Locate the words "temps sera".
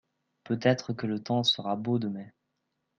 1.21-1.75